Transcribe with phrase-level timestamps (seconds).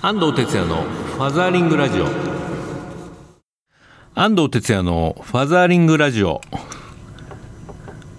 [0.00, 2.06] 安藤哲也のファザーリングラジオ。
[4.14, 6.40] 安藤哲也のファザーリングラジオ。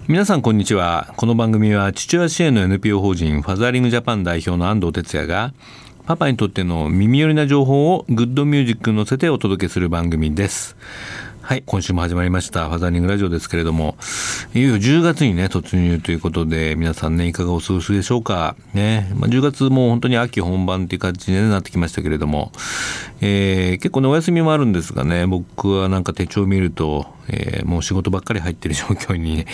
[0.06, 1.10] 皆さんこんにちは。
[1.16, 5.54] この番組は父親支援の NPO 法人ファザーリングジャパン代表の安藤哲也が
[6.04, 10.76] パパにとっての耳寄りな情報をグッドミュージックに乗せてお届けする番組です。
[11.50, 11.64] はい。
[11.66, 13.96] 今週も始まりましたファザーリングラジオですけれども
[14.54, 18.54] いよいよ10月にね突入ということで皆さんねいかがお過ごしでしょうか。
[18.72, 22.52] ね、まあ、10月も本当に秋本番っていう感じになってきましたけれども、
[23.20, 29.44] えー、結構ねお休みもあるんですがね僕はなんか手帳を見ると、えー、もう仕事ばっかり入ってる状況に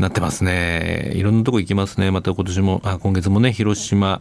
[0.00, 1.12] なってますね。
[1.14, 2.10] いろんなとこ行きますね。
[2.10, 4.20] また今年もあ今月もね広島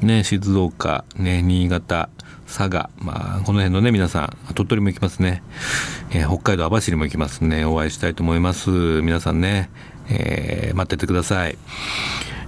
[0.00, 2.08] ね静岡ね新潟
[2.46, 5.42] 佐賀、まあ、この辺のね皆さん鳥取も行きますね、
[6.10, 7.64] えー、北海道網走も行きますね。
[7.64, 8.70] お会いしたいと思います。
[8.70, 9.70] 皆さんね、
[10.10, 11.56] えー、待っててください。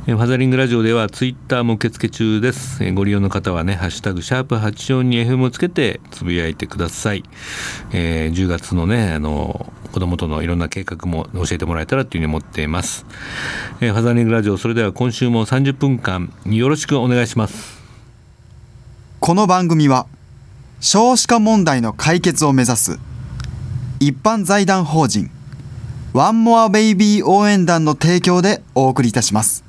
[0.04, 2.92] ファザリングラジオではツイッターも受付中です。
[2.92, 7.24] ご利用の方はね、ハッシュタグ、シャープ84に FM をつけてつぶやいてください。
[7.90, 13.06] えー、10月のね、あの、子供とのいろんな計画も教えてもらえたらというふうに思っています。
[13.80, 17.82] えー、ファザリングラジオ、それでは今週も30分間よろしくお願いします。
[19.20, 20.06] この番組は
[20.80, 22.98] 少子化問題の解決を目指す
[24.00, 25.30] 一般財団法人
[26.12, 29.63] ワンモアベイビー応援団の提供でお送りいたします。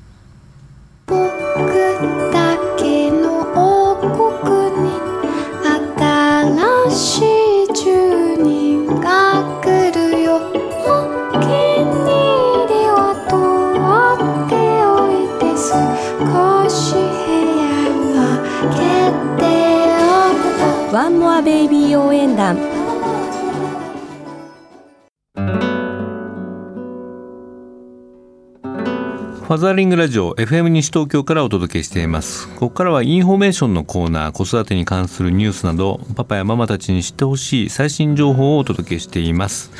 [29.55, 32.49] ファザーリングラジオ FM 西東京からお届けしています。
[32.55, 39.71] ここからはインフォメーションのコーナー子育てに関するニュースなどパパやママたちに知ってほしい最新情報をお届けしています。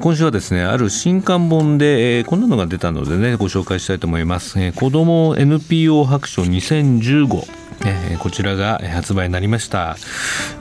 [0.00, 4.72] 今週はですねある新刊本でこんなのが出たのでねご紹介したいと思います。
[4.72, 9.96] 子ども NPO 白書2015えー、こちらが発売になりました、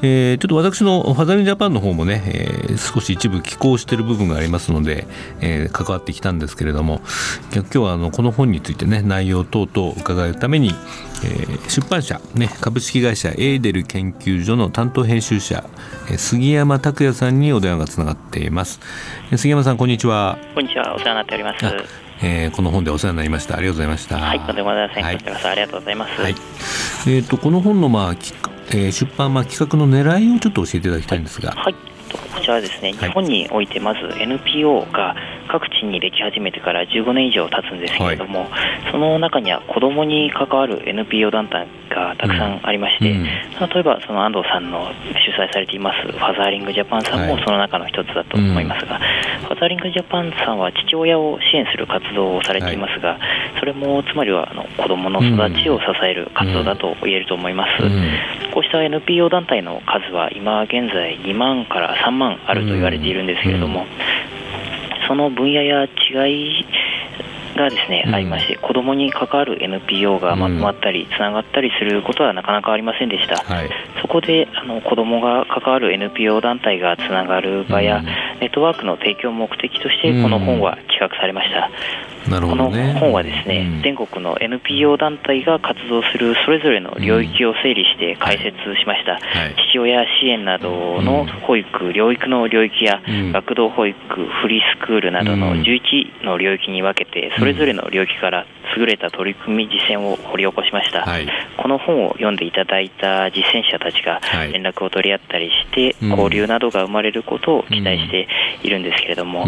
[0.01, 5.07] えー、ちょっと私のファザーリングジャパンの方もね、えー、少し一部寄稿している部分がありますので、
[5.39, 7.01] えー、関わってきたんですけれども
[7.53, 10.69] 今日はあのこの本についてね内容等々伺うために、
[11.23, 15.63] えー、出版社、ね、株式会社エーデル研究所の担当編集者
[16.17, 18.79] 杉山拓也さんにお電話がつながっています。
[19.35, 20.37] 杉山さんこんにちは。
[20.53, 20.95] こんにちは。
[20.95, 21.65] お世話になっております。
[22.21, 23.57] えー、この本でお世話になりました。
[23.57, 24.17] ありがとうございました。
[24.17, 28.33] はいとんでもございません、はい、ありがとうございます、はい、えっ、ー、とこの本のまあき、
[28.69, 31.51] えー、出版まあ企画の狙いをちょっと教えていただきたいんですが。
[31.51, 31.75] はい、
[32.17, 35.15] こちらはですね、日本においてまず NPO が
[35.47, 53.19] 各地にでき始めてから15年以上経つんですけれども、はい、その中には子どもに関わる NPO 団体がたくさんありまして、うん、例えばその安藤さんの主催されていますファザーリングジャパンさんもその中の一つだと思いますが、はいうん、ファザーリングジャパンさんは父親を支援する活動をされていますが、はい、
[53.59, 63.85] それもつまりはあの子どもの育ちを支える活動だと言えると思います、うん、こうした NPO 団体の数は今現在2万から3万あると言われているんですけれども、
[65.07, 66.65] その分野や違い
[67.55, 73.69] がですね、うん、ありまして子どもに関わる NPO がまとまったりつながったりすることはなかなかありませんでした、はい、
[74.01, 81.69] そこであの子どもが関わる NPO 団体がつながる場や、うん、ネットワークの提供を目的としてこの本は企画されました、
[82.29, 98.45] なるほど、ね、この本はですね、うん、全国の NPO 団体が活動するそれぞれの領域を整理して解説しました、はい、父親支援などの保育、療育の領域や、うん、学童保育、フリースクールなどの11の領域に分けて、それぞれの領域から
[98.77, 101.27] 優れた取り組み実践を掘り起こしました、はい、
[101.57, 104.19] この本を読んでいただいた実践者たちが
[104.51, 108.27] 連絡を取り合ったりして、交流などが生まれることを期待して
[108.63, 109.45] いるんですけれども、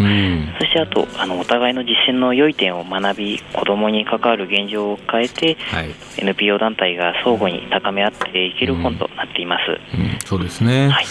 [0.58, 11.06] そしてあとあのお互いの実践の良い点を学び子どもに関わる現状を変えて、はい、NPO 団体が相互に高め合っていける本となっています、うんうん、そうですね、はい。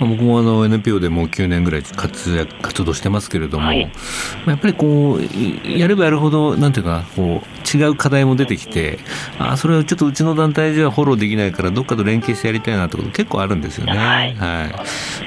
[0.00, 3.80] 僕もあの NPO でもう9年ぐらい活躍活動してますけれども、はい、
[4.46, 8.98] やっぱりこうやればやるほどなんていうかこう違う課題も出てきて
[9.38, 13.92] あそれはちょっとうちの団体じゃフォローできないからどっかと連携してやりたいなってこと結構あるんですよね。
[13.92, 14.84] はい、は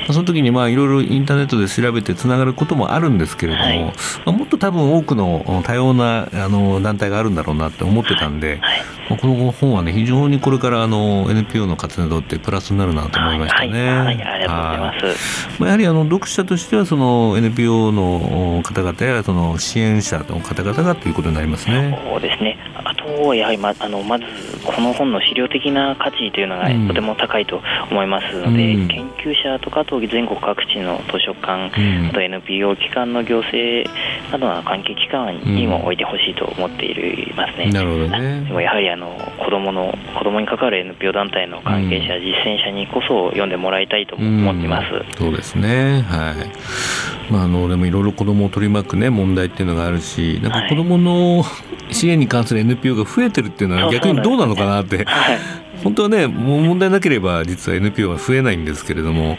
[0.07, 3.93] い、その時にまあいろいろインターネットで調べてつながることもあるんですけれども、はい、ま
[4.27, 13.89] あ、もっと多分多くの多様なあの団体があるんだろうなって思ってたんで、はい、この本はね非常にこれからあの NPO の活動ってプラスになるなと思いましたね。
[13.89, 15.59] はいざいます。
[15.59, 21.99] まあ、やはりあの読者としてはその NPO の方々やその支援者の方々がということになりますね。
[22.09, 22.57] そうですね。
[22.83, 24.25] あとやはりまあのまず
[24.65, 26.87] この本の資料的な価値というのがうん。
[26.87, 28.87] とても高いと思いますので、うん。
[28.87, 32.07] 研究者とかあと全国各地の図書館、うん。
[32.07, 33.89] あと NPO 機関の行政
[34.31, 37.71] などの関係機関にも置いてほしいと思っていますね。
[37.71, 38.45] なるほどね。
[38.47, 44.93] でもやはりあの子供の子供に関わる NPO 団体の関係者、実践者にこそ読んでもらいたいと思っています。
[44.93, 45.05] うん。
[45.17, 46.01] そうですね。
[46.07, 51.43] はいまああのでもいろいろ子供を取り巻くね問題っていうのがあるしなんかはい子供の
[51.91, 55.39] 支援に関する NPO が増えてるっていうのは逆にどうなのかなってはい
[55.85, 59.37] 本当はね問題なければ実は NPO は増えないんですけれども、ま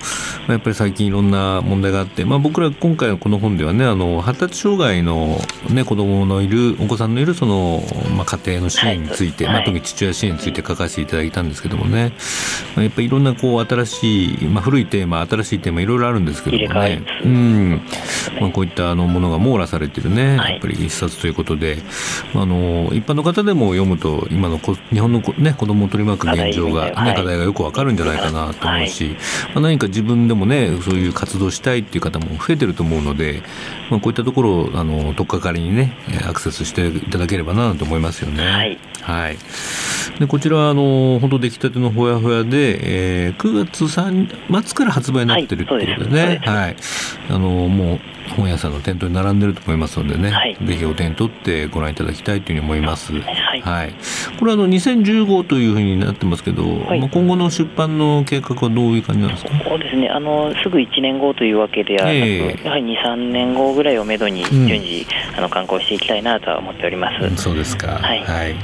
[0.49, 5.39] あ、やっぱり最近いろんな問題があって、まあ、僕ら今回のこの本ではねあの発達障害の、
[5.71, 7.83] ね、子供のいるお子さんのいるその、
[8.17, 12.13] まあ、家庭の支援について、まあ、はい特に父親支援について書かせていただいたんですけどもね、
[12.77, 17.03] まあ、やっぱりいろんなこう新しい、まあ、古いテーマ新しいテーマいろいろあるんですけどもね。
[17.25, 17.83] うん。
[18.41, 20.53] まあ、こういったあのものが網羅されてるね、はい。
[20.53, 21.79] やっぱり一冊ということで、
[22.33, 29.17] まあ、あの一般の方でも読むと今のこ日本のこ、ね、子供を取り巻く現状が、ね課題がよくわかるんじゃないかなと思うし、
[29.55, 33.43] まあ、何か自分でもねそういう活動したいっていう方も増えてると思うので、
[33.91, 38.45] まあ、こういったところをあの取っかかりにねえーアクセスしていただければなと思いますよね。
[38.45, 38.79] はい。
[39.03, 39.39] はい、
[40.19, 46.77] でこちらはあの本当出来たてのほやほやで、えー9月3末から発売になってるっていうことでね、はいはい、
[47.29, 48.01] あのもう
[48.37, 50.57] 本屋さんの店頭に並んでると思いますのでね、はい。
[50.61, 53.13] ぜひお手に取ってご覧いただきたいというふうに思います。
[53.13, 53.61] はい。
[53.61, 53.95] はい、
[54.39, 57.01] これはあの2015というふうになってますけど、はい。
[57.01, 59.51] まあ、今後の出版の計画はどういう感じなんですか？
[59.65, 60.09] そうですね。
[60.09, 62.61] あのすぐ1年後というわけではなく、ええ。
[62.65, 65.07] やはり2、3年後ぐらいをめどにん順次、
[65.37, 67.25] あの刊行していきたいなとは思っております。
[67.25, 67.99] うんそうですか。
[67.99, 68.55] はい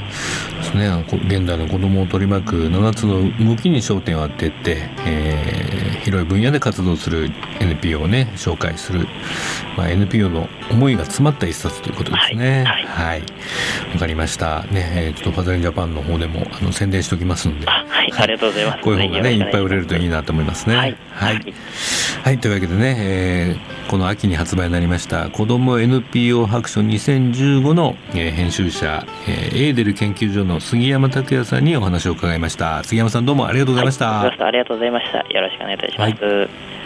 [0.63, 1.05] ですね。
[1.27, 7.31] 現代の子どもを取り巻く7つの動きに焦点を当てて、えー広い分野で活動する
[7.61, 9.07] NPO をね紹介する、
[9.77, 12.63] まあ、NPO の思いが詰まった一冊ということですね。
[12.63, 13.23] はいはい。
[13.93, 14.63] わかりました。
[14.71, 17.67] ね、えーちょっとファザリンジャパンの方でもあの宣伝しておきますので。
[17.67, 18.79] あはい、ありがとうございます。
[18.83, 20.13] こういう本がねいっぱい売れるといいな。
[20.13, 20.75] なと思いますね。
[20.75, 20.97] はい。
[21.11, 21.53] はい
[22.23, 35.17] はい、というわけでね、えーこの秋に発売になりました子ども NPO 白書2015の、えー編集者、えーエーデル研究所の杉山拓也さんにお話を伺いました杉山さんどうもありがとうございました、はいありがとうございました。
[35.19, 36.82] よろしくお願いいたします。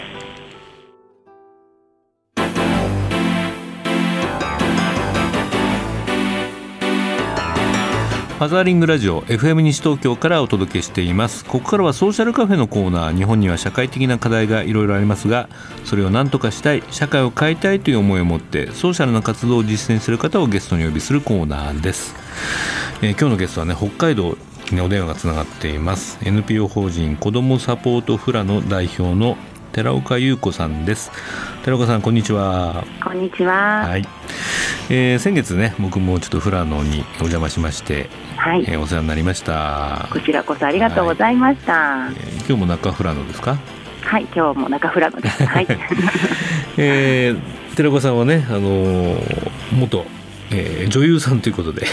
[8.38, 11.44] ファザーリングラジオ FM 西東京からお届けしています。
[11.44, 13.18] ここからはソーシャルカフェのコーナー。
[13.18, 15.50] 日本には社会的な課題がいろいろありますが
[15.86, 22.14] それを何とかしたい社会を変えたいという思いを持ってソーシャルな活動を実践する方をゲストにお呼びするコーナーです、
[23.02, 24.38] えー今日のゲストはね北海道
[24.72, 26.20] にお電話がつながっています。
[26.22, 29.36] NPO 法人子どもサポートフラの代表の
[29.72, 31.12] 寺岡優子さんです
[31.64, 33.88] 寺岡さんこんにちはこんにちは。
[33.88, 34.04] はい、
[34.90, 38.64] えー先月ね僕もちょっと富良野にお邪魔しまして、はい。
[38.68, 42.10] えーお世話になりました、こちらこそありがとうございました。
[42.10, 43.58] えー今日も中富良野ですか、
[44.02, 45.46] はい、今日も中富良野です。
[45.46, 45.68] はい。
[46.78, 50.06] えー寺岡さんはね、あのー元、
[50.52, 51.86] えー女優さんということで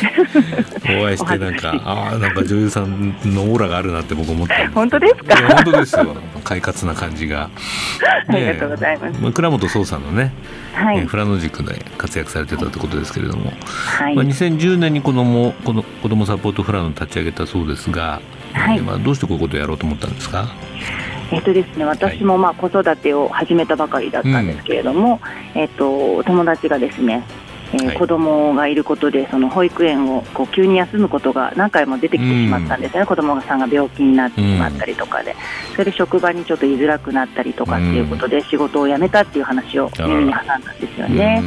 [1.00, 5.36] お会いしてなんかああなんか女優さんのオーラがあるなって僕思ったんです本当ですか？
[5.54, 6.16] 本当ですよ。
[6.44, 7.48] 快活な感じが、
[8.28, 9.20] ありがとうございます。
[9.20, 10.32] まあ、倉本壮さんのね、
[10.74, 10.98] はい。
[10.98, 11.08] えー。
[11.08, 13.52] 富良野塾で活躍されてたってことですけれども、
[13.98, 14.14] はい。
[14.14, 14.24] まあ、。
[14.24, 18.20] 2010年に子どもこの子どもサポートフランを立ち上げたそうですが、
[18.52, 18.76] はい。
[18.76, 20.46] えーまあ、どうしてこういうことをやろうと思ったんですか、
[21.32, 25.20] えっとですね、私もまあ子育てを始めたばかりだったんですけれども、
[25.54, 27.22] えっと友達がですね、
[27.74, 27.96] えーはい。
[27.98, 35.34] 子供がいることでその保育園をこう急に休むことが何回も出てきてしまったんですよね、子供さんが病気になってしまったりとかで、
[35.72, 41.42] それで職場にちょっと居づらくなったりとかっていうことで仕事を辞めたっていう話を耳に挟んだんですよね。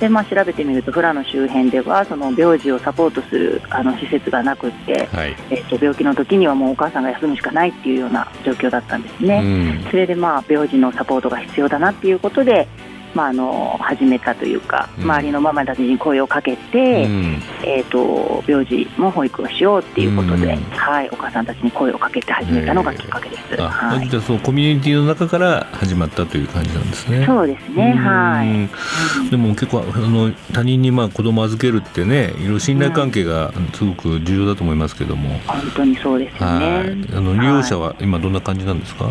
[0.00, 5.36] でまあ、調べてみると富良野周辺ではその病児をサポートするあの施設がなくって、うんはい。
[5.50, 9.40] えっと病気の時にはもうお母さんが休むしかないっていうような状況だったんですね。
[9.84, 9.90] うん。
[9.90, 12.66] それでまあ病児のサポートが必要だなっていうことで、
[13.14, 15.04] まあ、あの始めたというか、うん。
[15.04, 17.42] 周りのママたちに声をかけて、うん。
[17.64, 20.62] えー、と病児も保育をしようっていうことで、うん。
[20.70, 23.62] はい、お母さんたちに声をかけて始めたのがきっかけです。
[23.62, 27.24] あはい、じゃあそのコミュニティの中から始まったという感じなんですね。
[27.26, 28.48] そうですね、はい。
[28.48, 29.30] うん。
[29.30, 36.96] でも結構あの他人にまあ子供預けるってねいろいろ信頼関係がすごく重要だと思いますけども、本当にそうですね。
[37.14, 39.10] あの利用者は今どんな感じなんですか、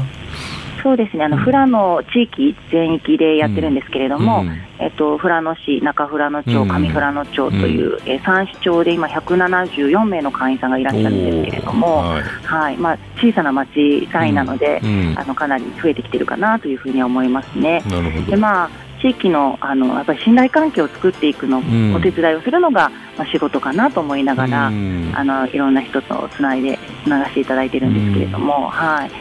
[0.84, 1.44] そうですね、あのうん。
[1.46, 4.50] 富良野地域全域でやってるんですけれども、うん。
[4.80, 6.68] えっと、富良野市、中富良野町、うん。
[6.68, 12.22] 上富良野町という、えー3市町で今、174名の会員さんがいらっしゃるんですけれども、はい。
[12.22, 12.78] はい。
[12.78, 15.16] まあ、小さな町単位なので、うん。
[15.18, 17.82] あのかなり増えてきてるかなというふうには思いますね。
[17.90, 18.32] なるほど。
[18.32, 18.70] でまあ
[19.04, 21.94] 地域のあのやっぱり信頼関係を作っていくの、ん。
[21.94, 25.12] お手伝いをするのが、まあ、仕事かなと思いながら、うん。
[25.14, 29.12] あのいろんな人とつないでつながせていただいてるんですけれども、はい、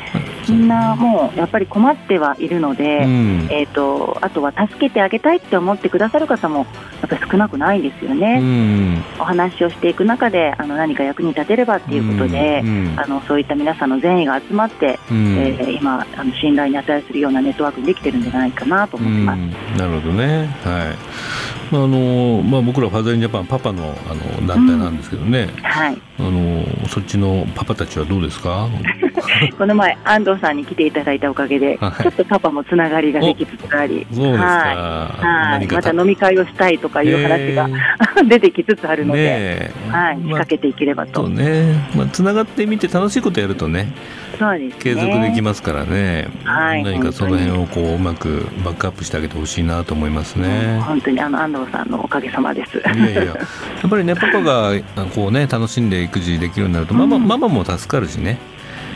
[0.49, 3.49] みんなもうやっぱり困ってはいるので、うん。
[3.51, 6.65] えー、とあとは助けてあげたいって思ってくださる方もや
[7.07, 9.05] っぱり少なくないですよね、うん。
[9.21, 12.95] お話をしていく中であの何か役に立てればっていうことで、うん。
[12.97, 15.37] あのそういった皆さんの善意が集まって、うん。
[15.39, 19.41] えー今あの信頼に値するようなネットワークにできてるんじゃないかなと思ってます。
[19.73, 21.73] うんなるほどね、はい。
[21.73, 28.69] まああのまあ、僕らファザーリンジャパンパパのあの団体なんですけどね、はい、あのそっちのパパたちはどうですか？
[29.57, 32.02] この前安藤さんに来ていただいたおかげで、はい。
[32.02, 35.67] ちょっとパパもつながりができつつあり、そうですか、はい。
[35.67, 37.81] また飲み会をしたいとかいう話が、ね
[38.29, 43.93] 出てきつつあるので、はい、仕まあ掛けていければと、そうね、まあ、つながってみて楽しいことやるとね
[44.33, 44.73] ね。
[44.79, 46.85] 継続できますからね、はい。
[46.85, 50.81] 何かその辺をこううまくバックアップしてあげてほしいなと思いますね。
[50.81, 52.79] 本当にあの安藤さんのおかげさまです。
[52.79, 53.25] いやいや。
[53.25, 53.35] や
[53.87, 57.27] っぱりねパパがあこうね楽しんで育児できるようになるとママ,、うん。
[57.27, 58.39] ママも助かるしね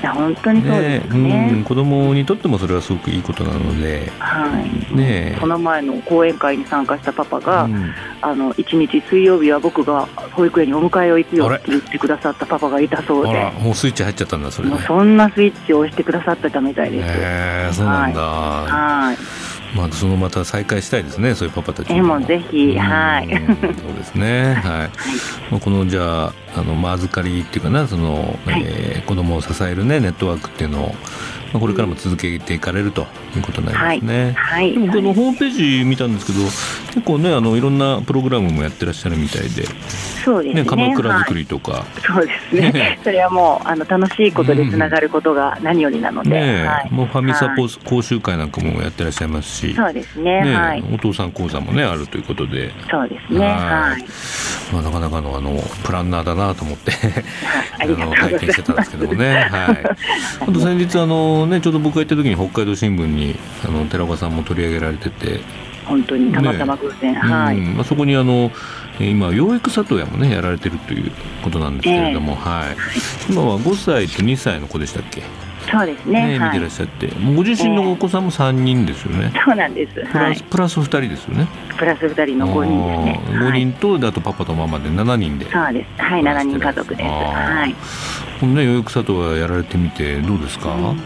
[0.00, 1.50] いや本当にそうねですね。
[1.52, 4.48] うん、子供にとってもそれはすごくいいことなのでは
[4.92, 4.96] い。
[4.96, 17.08] ねこの前の講演会に参加したパパが、うんあの一日水曜日は僕が保育園にお迎えを行くよって言ってくださったパパがいたそうあでらもうスイッチ入っちゃったんだそれねそんなスイッチを押してくださってたみたいです。
[17.08, 19.16] へえそうなんだ、はい。
[19.74, 23.28] まあそのまた再開したいですねそういうパパたちえもうぜひうんはい。
[23.60, 28.62] そうですねはい、まあ、このじゃああの、まあ、預かりっていうかなその、はい。
[28.64, 30.94] えー子供を支えるねネットワークっていうのを、
[31.56, 34.72] まあ、これからも続けていかれるということになりますね、はい。
[34.72, 39.64] でもこのホームページ見たんですけど結構ねあのいろんなプログラムもやってらっしゃるみたいで、
[40.24, 40.62] そうですね。
[40.62, 41.36] ね、鎌倉作り。
[41.36, 42.98] りとか、そうですね。
[43.04, 46.90] それはもうあの楽しいことでつながることが何よりなので、ねはい。
[46.90, 50.42] もうファミサポはい講習会なんかもやってらっしゃいますし、そうですね。
[50.42, 50.84] ねはい。
[50.92, 53.46] お父さん講座もねあるということで、そうですね。
[53.46, 54.04] ははいい。
[54.72, 56.92] まあ、なかなかのあのプランナーだなと思って
[57.80, 59.48] あの拝見してたんですけどもね。
[59.50, 59.84] はい。
[60.40, 65.40] あと先日あのねちょうど僕が行った時に北海道新聞にあの寺岡さんも取り上げられてて、
[65.84, 67.58] 本当にたまたま偶然、はい。
[67.58, 68.50] うんまあそこにあの
[68.98, 71.10] えー今養育里親もねやられてるという
[71.42, 72.76] ことなんですけれども、はい。
[73.32, 75.22] 今は5歳と2歳の子でしたっけ？
[75.70, 76.38] そうですね。
[76.38, 76.66] ね見てらはい。
[76.68, 79.32] っしゃって、もうご自身のお子さんも3人ですよね。
[79.44, 79.94] そうなんです。
[79.94, 80.42] プはいラス。
[80.44, 81.48] プラス2人ですよね。
[81.76, 83.20] プラス二人の五人ですね。
[83.26, 83.60] あー5はい。
[83.66, 85.50] 人と、であとパパとママで7人で。
[85.50, 86.02] そうです。
[86.02, 87.08] はい、七人家族です。
[87.10, 87.74] はい。
[88.40, 91.00] このね、養育里はやられてみてどうですか、うん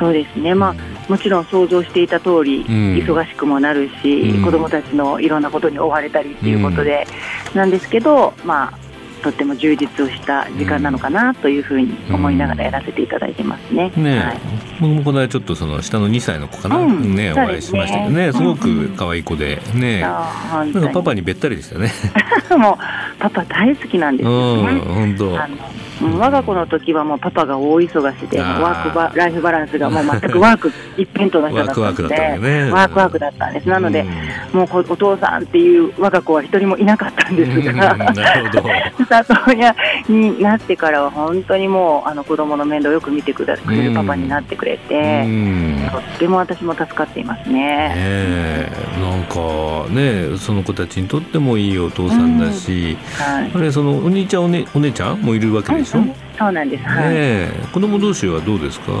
[0.00, 0.54] そうですね。
[0.54, 2.64] まあ、もちろん想像していた通り、ん
[2.96, 7.06] 忙しくもなるし、うん子供たちのいろんなことに追われたりっていうことで、
[7.54, 8.78] なんですけど、まあ、
[9.22, 13.92] とっても充実をした時間なのかなというふうに思いながらやらせていただいてますね。
[13.96, 14.40] ねえ、はい。
[14.80, 21.92] 僕もこの間ちょっとその下の2歳の子かな、うんねお会いしましたけどねすねすごく可愛い子でね、あーなんかパ本パにべったりでしたね。
[22.56, 24.80] もうパパ大好きなんですうんよね。
[24.80, 25.42] 本当。
[25.42, 32.72] あのうん我が子の時はもうパパが大忙しでワークバライフバランスがもう全くワーク 一辺倒の人だったのでワークワークだったんだよね。
[32.72, 33.68] ワークワークだったんです。
[33.68, 37.76] なので、うんもうこお父さんっていう我が子は一人もいなかったんですうん。
[37.76, 38.68] が、なるほど。
[39.08, 39.74] 里親
[40.08, 43.60] になってからは本当にもうあの子供の面倒をよく見てくれる
[43.94, 45.88] パパになってくれうて、ん。
[45.90, 47.60] とっても私も助かっていますね。
[47.60, 48.72] ねえ。
[49.00, 53.50] なんかねその子たちにとってもいいお父さんだし、はい。
[53.54, 56.14] あれそのお兄ちゃんお,、ね、お姉ちゃんもいるわけでしょ、うんうん。
[56.38, 57.08] そうなんです、はい。
[57.10, 57.66] ねえ。
[57.72, 58.92] 子供同士はどうですか？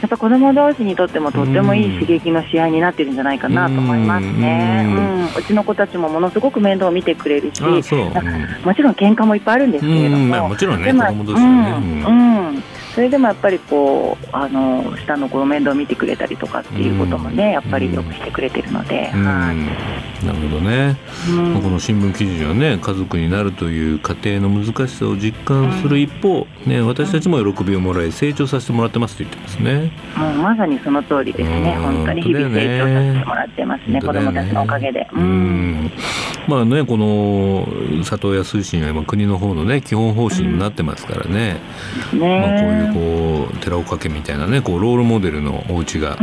[0.00, 4.82] やっぱ子供同士にとってもとってもいい刺激の試合になってるんじゃないかなと思いますね。
[4.86, 8.10] ううんん、うちの子たちもものすごく面倒を見てくれるし、あそう、うん
[8.64, 10.30] もちろん喧嘩もいっぱいあるんですけれどうん。
[10.30, 12.48] まあ、も、もちろんね子供同士はね、うん。
[12.54, 12.62] うん
[12.94, 17.50] それでもやっぱりこうあの下の面倒を見てくれたりとかっていうこともね、うん。
[17.52, 19.58] やっぱりよくしてくれてるので、なる
[20.48, 21.62] ほどね、うん。
[21.62, 29.92] この新聞記事にはね家族になるという過程の難しさを実感する一方、ね、私たちも喜びをもらい成長させてもらってますと言ってますね。
[30.16, 31.82] もうまさにその通りですね、うん。
[31.82, 34.00] 本当に日々成長させてもらってますね、ね。
[34.00, 35.08] 供たちのおかげで。
[35.12, 35.20] う。
[35.20, 35.90] ん。
[36.48, 41.60] まあねこの里親推進は今国の方のね基本方針になってますからね、
[42.12, 46.16] ねまあ、こういうこう寺岡家みたいなねこうロールモデルのお家が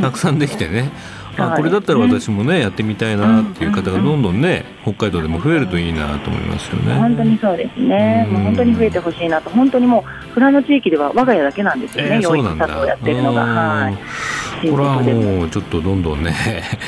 [0.00, 0.92] たくさんできてね。
[1.36, 6.94] あこれだったら私もねやってみたいなっていう方がどんどんね北海道でも増えるといいなと思いますよね。
[6.94, 8.34] 本当にそうですね、うん。
[8.34, 12.68] もう本当に増えてほしいなと、本当にもう、富良野地域では我が家だけなんですよね、えー養育そうなんだ。
[12.68, 13.42] 里をやってるのが。
[13.42, 13.56] うん。
[13.56, 16.30] はいこれはもうちょっとどんどんね、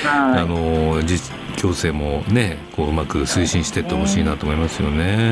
[0.05, 5.31] はいあの実行政もねこううまく推進していってほしいなと思いますよね。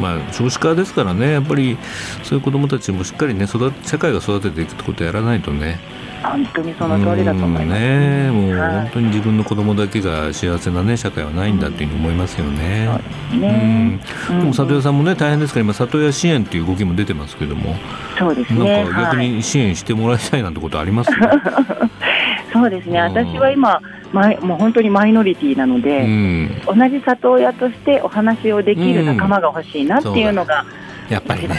[0.00, 1.76] まあ少子化ですからねやっぱり
[2.22, 5.78] そういう子どもたちもしっかりね育社会が育てていくってことをやらないとね。
[6.22, 7.80] 本当にその通りだと思います。
[7.80, 12.88] ね、もう本当に自分の子供だけが幸せなね社会はないんだっていうふうに思いますよね。
[13.32, 14.00] ね。
[14.30, 17.74] うん、でも里親さんもね大変ですから今里親支援っていう動きも出てますけども、
[18.18, 18.84] そうですね。
[18.84, 21.10] なんか逆に支援してもらいたいなんてことあります、
[22.52, 23.00] そうですね。
[23.00, 23.80] 私は今
[24.12, 30.64] マイもう本当にマイノリティなので、うん、同じ里親としてお話をできる仲間が欲しいなっていうのが、
[31.10, 31.56] やっぱりね、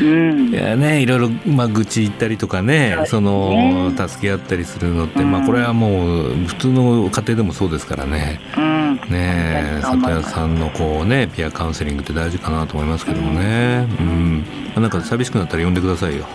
[0.00, 0.48] うん。
[0.50, 8.38] いやねいろいろまあ愚痴言ったりとかね、その助け合ったりするのって、まあこれはもう普通の家庭でもそうですからね。
[8.56, 8.62] うん、
[9.08, 13.86] ね里親さんのこうねピアカウンセリングって大事かなと思いますけどもね。
[14.00, 16.18] うん、まあなんか寂しくなったら呼んでくださいよ。
[16.18, 16.26] よ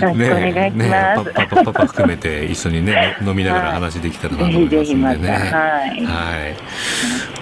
[0.00, 1.24] ろしくお願いします。
[1.24, 5.28] ねパパパパ含めて一緒にね飲みながら話できたらなと思いますんでね。
[5.28, 6.56] はいはい。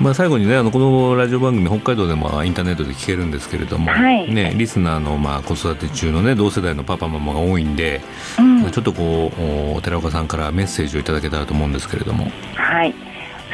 [0.00, 8.00] まあ最後にねあのこのラジオ番組北海道でもインターネットで聞けるんですけれども、はいねリスナーのまあ子育て中のね同世代のパパママが多いんで、
[8.38, 12.30] うんちょっとこうお寺岡さんからメッセージをいただけたらと思うんですけれども。
[12.54, 12.94] はい。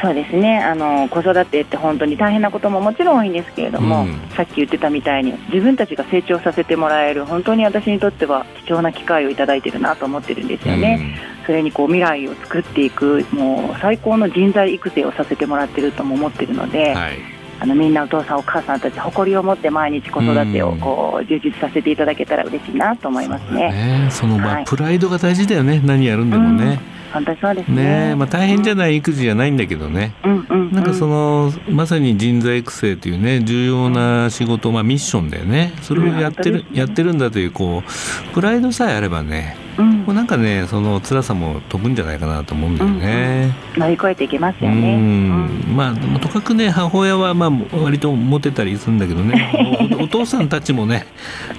[0.01, 0.59] そうですね。
[0.59, 4.19] あの子育てって本当に大変なことももちろん多いんですけれども、うん。
[4.35, 17.37] さっき言ってたみたいに自分たちが成長させてもらえる本当に私にとっては貴重な機会をいただいてるなと思ってるんですよね、それにこう未来を作っていくもう最高の人材育成をさせてもらってるとも思ってるので、はい。
[17.59, 23.71] あのみんなお父さんお母さんたち誇りを持って毎日子育てをこう充実させていただけたら嬉しいなと思いますね。
[23.71, 24.07] ね。
[24.11, 24.65] そのまあ、はい。
[24.65, 25.81] プライドが大事だよね。
[25.83, 26.79] 何やるんでもね。
[27.11, 28.09] 本当にそうですね。
[28.09, 30.13] ねまあ大変じゃない育児じゃないんだけどね。
[30.23, 43.55] うんうんうん、なんかそのまさに人材育成というね重要な仕事、まあ、ミッションだよねそれをやってる、うんやってるんだというこうプライドさえあればねうんもうなんかねその辛さも飛ぶんじゃないかなと思うんだよね。
[43.75, 44.95] 乗り越えていけますうよね。
[44.95, 49.51] んまあとかくね母親はまあ割とモテたりするんだけどね
[49.99, 51.05] おお父さんたちもね、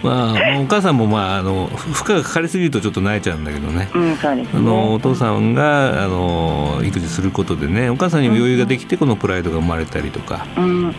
[0.02, 3.88] まあ、まあお母さんもまああの負荷がかかりすぎるとちょっと泣いちゃうんだけどね。
[3.94, 4.50] うん、うん、そうですね。
[4.54, 10.46] あのお父さんがあの育児することでねお母さんにも余裕ができてこのプライドが生まれたりとか、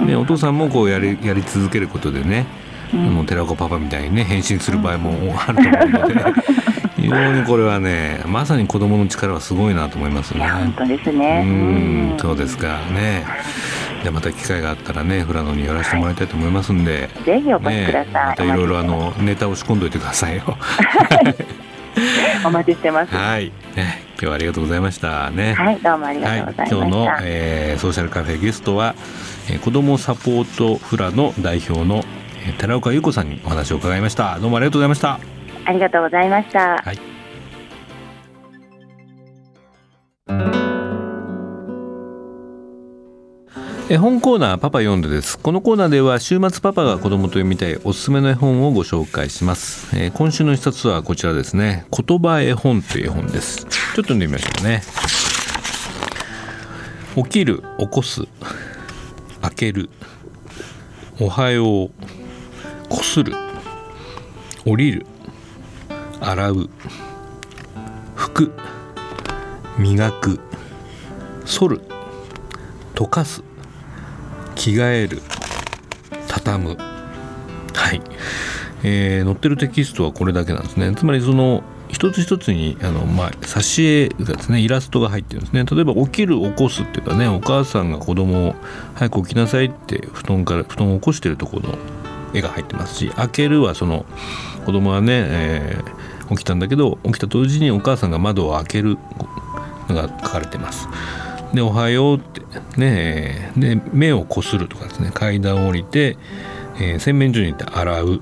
[0.06, 6.16] ね、お父さんもこうやりやり続けることでね、うんあの寺岡パパみたいにね変身する場合もあると思うので、
[6.98, 10.40] 非常にこれはねまさに子供の力はすごいなと思いますね。
[10.40, 11.44] いや本当ですね。
[11.46, 13.26] うんそうですかね。
[14.02, 17.10] じゃあまた機会があったらね富良野に寄らせてもらいたいと思いますんで。
[17.26, 18.26] ぜひお越しください。
[18.30, 20.58] またいろいろあのネタを仕込んどいてくださいよ。
[22.46, 23.16] お待ちしてます。
[23.16, 25.54] ははい、ね、今日はありがとうございましたね。
[25.72, 26.76] い、どうもありがとうございました。
[26.76, 28.96] 今日の、えーソーシャルカフェゲストは、
[29.50, 32.04] えー、子どもサポートフラの代表の、
[32.46, 35.20] えー寺岡優子さんにお話を伺いましたどうもありがとうございました
[35.66, 36.82] ありがとうございました。
[36.84, 37.19] はい
[43.92, 45.40] 絵本コーナーパパ読んでです。
[45.40, 51.88] このコーナーでは週末パパが子供と読みたいおすすめの絵本をご紹介します、えー今週の一冊はこちらですね。
[51.90, 53.66] 言葉絵本という絵本です。
[53.66, 54.84] ちょっと読んでみましょうね。
[57.16, 58.28] 起きる起こす。
[59.42, 59.90] 開ける。
[61.20, 61.92] おはよう。
[62.90, 63.34] こする。
[64.68, 65.08] 降りる。
[66.22, 66.70] 洗う。
[68.16, 68.52] 拭く。
[69.80, 70.40] 磨く。
[71.44, 71.82] 剃る。
[72.94, 73.49] 溶かす。
[74.60, 75.22] 着替える
[76.28, 76.78] 畳む。
[77.74, 78.02] はい、
[78.84, 80.94] えー載ってるテキストはこれだけなんですね。
[80.96, 85.64] つまりその一つ一つにあの、まあ、挿絵がですねイラストが入ってるんですね。
[85.64, 88.56] 例えば起きる起こすっていうかねお母さんが子供を
[88.96, 91.78] 早く起きなさいって布団から布団を起こしてるところの
[92.34, 94.06] 絵が入ってますし開けるはその
[94.66, 99.00] 子供はね、えー起きたんだけど起きた同時にお母さんが窓を開ける
[99.88, 100.88] のが書かれてます。
[101.54, 102.42] で「おはよう」って
[102.78, 105.12] ねで目をこするとかですね。
[105.14, 106.18] 階段を降りて、
[106.80, 108.22] えー洗面所に行って洗う。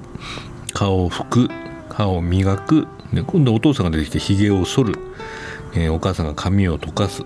[0.73, 1.49] 顔を拭く。
[1.89, 2.87] 歯を磨く。
[3.13, 4.99] で今度お父さんが出てきてひげを剃る、
[5.73, 7.23] えーお母さんが髪を溶かす。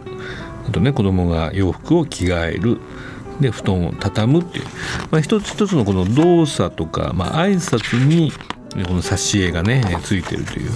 [0.68, 2.80] あとね子供が洋服を着替える。
[3.40, 4.66] で布団を畳むっていう、
[5.10, 8.32] まあ、一つ一つのこの動作とか、まあ挨拶に
[8.86, 10.70] この挿絵がねついてるという。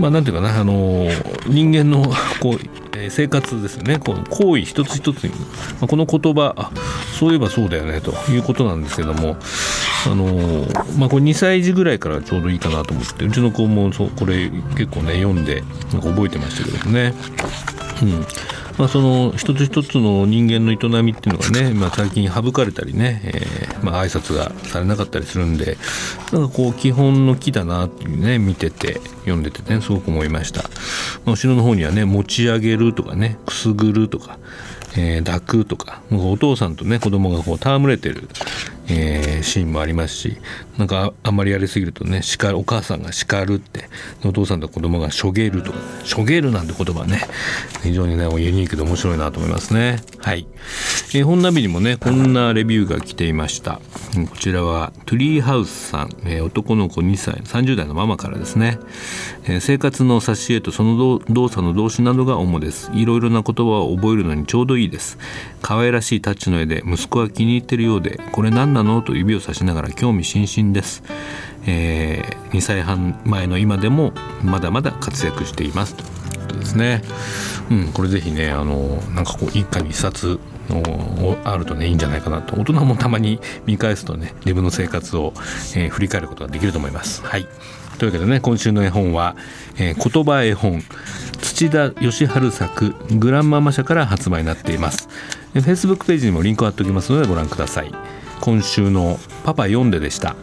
[0.00, 1.08] まあなんていうかなあの
[1.46, 2.58] 人間のこう、
[3.04, 5.34] え生活ですねこの行為一つ一つに、
[5.80, 6.70] ま、この言葉あ
[7.18, 9.36] そういえばそうだよねということなんですけども
[10.06, 15.62] あのーまあこれ2歳児ぐらいからちょうどいいかなと思ってうちの子もそうこれ結構ね読んで
[15.92, 17.14] なんか覚えてましたけどね。
[18.02, 18.26] うん
[18.78, 25.76] まあ、その一つ一つの人間の営みっていうのがね、まあ、最近省かれたりね、えーまあ挨拶がされなかったりするんで
[26.32, 30.68] なんかこう基本の木だなっていうね見てて読んでてねすごく思いました、ま
[31.26, 34.38] あ後ろの方にはね持ち上げるとかねくすぐるとか、
[34.96, 38.28] えー、抱くとかお父さんとね子供がこう戯れてる、
[38.88, 40.38] えー、シーンもありますし
[40.78, 43.88] なんかあんまりやりすぎるとね叱るお母さんが叱るって
[44.24, 47.20] お父さんと子供がしょげるとかしょげるなんて言葉ね
[47.82, 50.00] 非常にねユニークで面白いなと思いますね。
[50.18, 50.46] はい、
[51.14, 53.80] え、本ナビにもねこんなレビューが来ていました。
[54.30, 58.78] こちらはトゥリーハウスさん、え、男の子2歳30代のママからですね、
[59.46, 62.90] え、生活の挿絵とその動作の動詞などが主です。
[62.94, 65.18] いろいろな言葉を覚えるのにちょうどいいです。
[65.60, 71.02] 可愛らしいタッチの絵で息子は気に入ってるようでこれ何なのと指をさしながら興味津々です、
[71.66, 75.94] えー、2歳半前の今でもまだまだ活躍しています。
[75.94, 77.02] ということですね。
[77.70, 80.38] うんこれぜひねあのなんかこう一家に一冊
[81.44, 82.56] あるとねいいんじゃないかなと。
[82.56, 85.32] 大人もたまに見返すとね自分の生活を、
[85.76, 87.22] えー、振り返ることができると思います。
[87.24, 87.46] はい。
[87.98, 89.36] というわけでね今週の絵本は、
[89.78, 90.82] えー、言葉絵本。
[91.40, 95.08] 土田義治作グランママ社から発売になっています。
[95.54, 97.92] Facebook ページにもリンクを貼っておきますのでご覧ください。
[98.40, 100.34] 今週のパパ読んででした。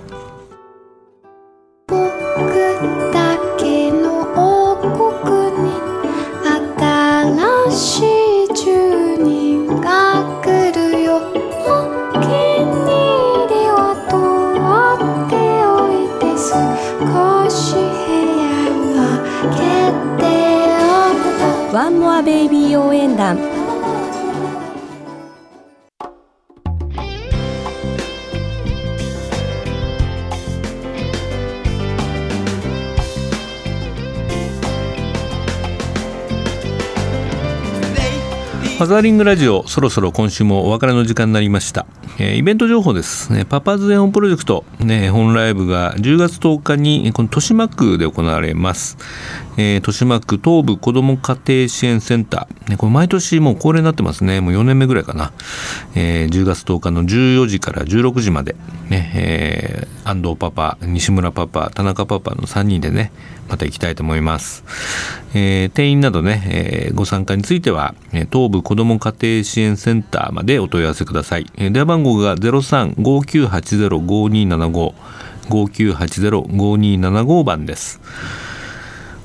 [21.74, 23.62] ワンモアベイビー応援団。
[38.82, 41.86] ファザーリングラジオそろそろ今週もお別れの時間になりました、
[42.18, 48.98] えー、イベント情報です、ね、パパズ絵本プロジェクト、ね、本ライブが10月10日にこの豊島区で行われます、
[49.58, 54.40] えー、豊島区東部子ども家庭支援センター、ね、これ毎年もう恒例になってますね。
[54.42, 55.34] もう4年目ぐらいかな、
[55.96, 58.56] えー、10月10日の14時から16時まで、
[58.90, 63.12] ねえー、安藤パパ西村パパ田中パパの3人でね
[63.50, 64.64] また行きたいと思います、
[65.34, 67.94] えー、定員などね、えー、ご参加については
[68.32, 74.94] 東部子ども家庭支援センターまでお問い合わせください、電話番号が0359805275
[75.50, 78.00] 5980-5275番です。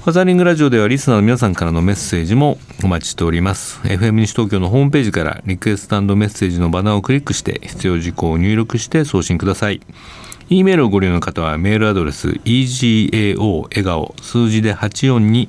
[0.06, 3.80] ファザリングラジオではリスナーの皆さんからのメッセージもお待ちしております。
[3.80, 9.80] FM 西東京のホームページからリクエストメッセージのバナーをクリックして必要事項を入力して送信ください。
[10.48, 15.48] E メールをご利用の方はメールアドレス egao 笑顔数字で84に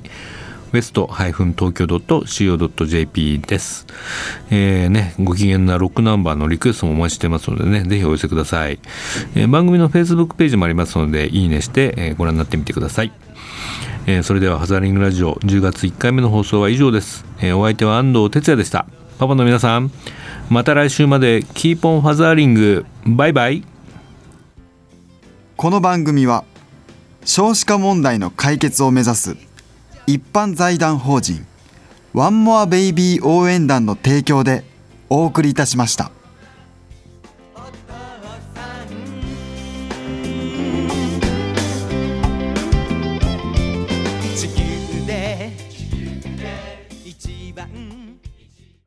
[0.72, 3.86] west-tokyo.co.jp です。
[4.50, 8.80] えー、ね、ご機嫌なロックナンバーのリクエストもお待ちしてますのでね、ぜひお寄せください。
[9.36, 13.12] えー、番組の Facebook ページもありますので、いいねして、えー、ご覧になってみてください。
[14.10, 17.26] えー、それではファザーリングラジオ10月1回目の放送は以上です。
[17.42, 18.86] えー、お相手は安藤哲也でした。
[19.18, 19.90] パパの皆さん、
[20.48, 22.86] また来週まで keep on fathering。
[23.04, 23.62] バイバイ。
[25.58, 26.44] この番組は
[27.26, 29.36] 少子化問題の解決を目指す
[30.06, 31.46] 一般財団法人
[32.14, 34.64] ワンモアベイビー応援団の提供で
[35.10, 36.12] お送りいたしました。